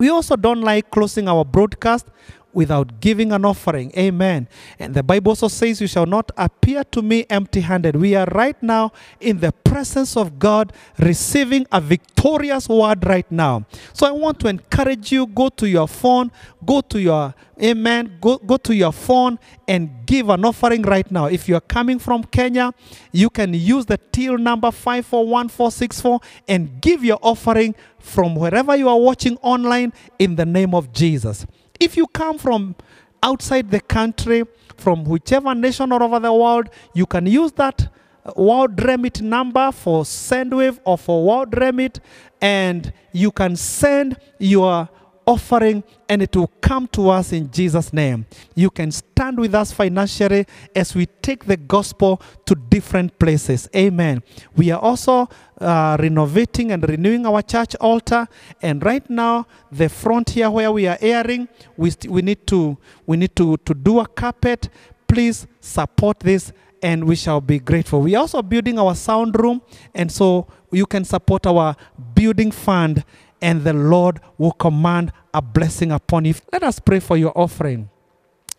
[0.00, 2.08] We also don't like closing our broadcast
[2.54, 3.92] without giving an offering.
[3.96, 4.48] Amen.
[4.78, 7.96] And the Bible also says, You shall not appear to me empty handed.
[7.96, 13.66] We are right now in the presence of God, receiving a victorious word right now.
[13.92, 16.30] So I want to encourage you go to your phone,
[16.64, 18.18] go to your Amen.
[18.20, 19.38] Go, go to your phone
[19.68, 21.26] and give an offering right now.
[21.26, 22.72] If you're coming from Kenya,
[23.12, 28.98] you can use the till number 541464 and give your offering from wherever you are
[28.98, 31.46] watching online in the name of Jesus.
[31.84, 32.76] If you come from
[33.22, 34.44] outside the country,
[34.78, 37.88] from whichever nation or over the world, you can use that
[38.24, 42.00] uh, World Remit number for Sendwave or for World Remit,
[42.40, 44.88] and you can send your
[45.26, 48.26] offering and it will come to us in Jesus' name.
[48.54, 53.68] You can stand with us financially as we take the gospel to different places.
[53.74, 54.22] Amen.
[54.56, 55.28] We are also
[55.60, 58.26] uh, renovating and renewing our church altar,
[58.60, 63.16] and right now the front here where we are airing, we, we need to we
[63.16, 64.68] need to, to do a carpet.
[65.06, 66.52] Please support this
[66.82, 68.02] and we shall be grateful.
[68.02, 69.62] We are also building our sound room,
[69.94, 71.76] and so you can support our
[72.14, 73.04] building fund
[73.44, 76.34] and the Lord will command a blessing upon you.
[76.50, 77.90] Let us pray for your offering.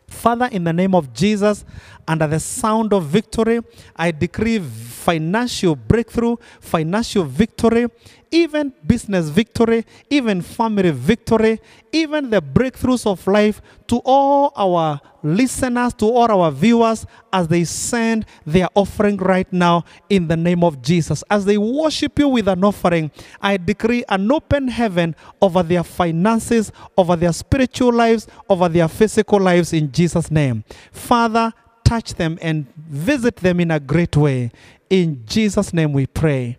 [0.07, 1.65] Father, in the name of Jesus,
[2.07, 3.61] under the sound of victory,
[3.95, 7.87] I decree financial breakthrough, financial victory,
[8.35, 11.61] even business victory, even family victory,
[11.93, 17.63] even the breakthroughs of life to all our listeners, to all our viewers as they
[17.63, 21.23] send their offering right now in the name of Jesus.
[21.29, 23.09] As they worship you with an offering,
[23.41, 29.39] I decree an open heaven over their finances, over their spiritual lives, over their physical
[29.39, 30.65] lives in Jesus' name.
[30.91, 31.53] Father,
[31.85, 34.51] touch them and visit them in a great way.
[34.89, 36.57] In Jesus' name we pray.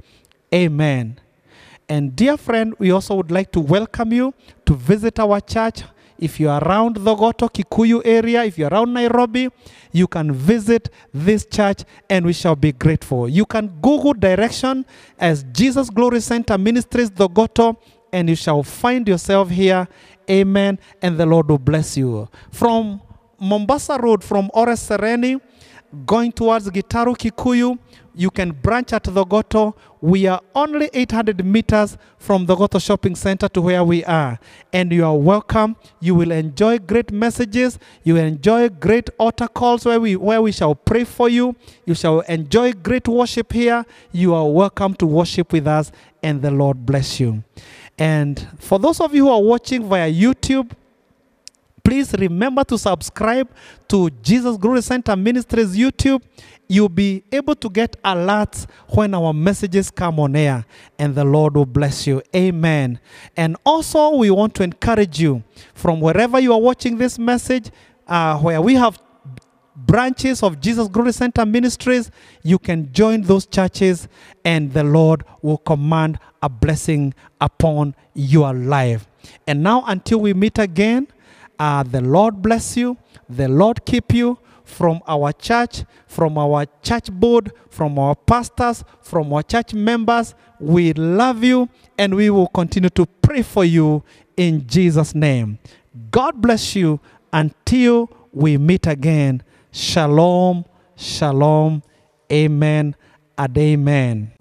[0.54, 1.20] Amen.
[1.88, 4.34] And dear friend, we also would like to welcome you
[4.64, 5.82] to visit our church.
[6.18, 9.50] If you're around Thogoto Kikuyu area, if you're around Nairobi,
[9.92, 13.28] you can visit this church and we shall be grateful.
[13.28, 14.86] You can Google direction
[15.18, 17.76] as Jesus Glory Center Ministries Thogoto
[18.12, 19.86] and you shall find yourself here.
[20.28, 20.78] Amen.
[21.02, 22.28] And the Lord will bless you.
[22.50, 23.00] From
[23.38, 25.40] Mombasa Road, from Ole Sereni,
[26.04, 27.78] going towards Gitaru Kikuyu,
[28.16, 29.74] you can branch at Thogoto.
[30.00, 34.38] We are only 800 meters from Thogoto Shopping Center to where we are.
[34.72, 35.76] And you are welcome.
[36.00, 37.78] You will enjoy great messages.
[38.04, 41.54] You will enjoy great altar calls where we, where we shall pray for you.
[41.84, 43.84] You shall enjoy great worship here.
[44.12, 45.92] You are welcome to worship with us,
[46.22, 47.44] and the Lord bless you.
[47.98, 50.70] And for those of you who are watching via YouTube,
[51.86, 53.48] please remember to subscribe
[53.86, 56.20] to Jesus Glory Center Ministries YouTube.
[56.68, 60.64] You'll be able to get alerts when our messages come on air,
[60.98, 62.22] and the Lord will bless you.
[62.34, 62.98] Amen.
[63.36, 65.44] And also, we want to encourage you
[65.74, 67.70] from wherever you are watching this message,
[68.08, 68.98] uh, where we have
[69.76, 72.10] branches of Jesus Glory Center Ministries,
[72.42, 74.08] you can join those churches,
[74.44, 79.06] and the Lord will command a blessing upon your life.
[79.46, 81.08] And now, until we meet again,
[81.58, 82.96] uh, the Lord bless you,
[83.28, 89.32] the Lord keep you from our church, from our church board, from our pastors, from
[89.32, 90.34] our church members.
[90.58, 94.02] We love you and we will continue to pray for you
[94.36, 95.58] in Jesus' name.
[96.10, 97.00] God bless you
[97.32, 99.42] until we meet again.
[99.70, 100.64] Shalom,
[100.96, 101.82] shalom,
[102.30, 102.96] amen,
[103.38, 104.35] and amen.